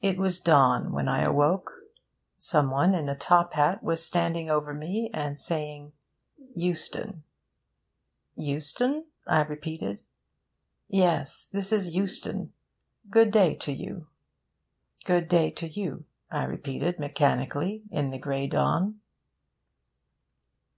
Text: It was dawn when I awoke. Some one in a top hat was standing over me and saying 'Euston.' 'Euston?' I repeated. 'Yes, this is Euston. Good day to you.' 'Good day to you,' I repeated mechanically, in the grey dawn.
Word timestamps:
It 0.00 0.16
was 0.16 0.40
dawn 0.40 0.92
when 0.92 1.08
I 1.08 1.20
awoke. 1.20 1.72
Some 2.38 2.70
one 2.70 2.94
in 2.94 3.10
a 3.10 3.14
top 3.14 3.52
hat 3.52 3.82
was 3.82 4.02
standing 4.02 4.48
over 4.48 4.72
me 4.72 5.10
and 5.12 5.38
saying 5.38 5.92
'Euston.' 6.56 7.22
'Euston?' 8.34 9.04
I 9.26 9.42
repeated. 9.42 9.98
'Yes, 10.88 11.48
this 11.52 11.70
is 11.70 11.94
Euston. 11.94 12.54
Good 13.10 13.30
day 13.30 13.56
to 13.56 13.72
you.' 13.72 14.06
'Good 15.04 15.28
day 15.28 15.50
to 15.50 15.68
you,' 15.68 16.06
I 16.30 16.44
repeated 16.44 16.98
mechanically, 16.98 17.82
in 17.90 18.08
the 18.08 18.18
grey 18.18 18.46
dawn. 18.46 19.02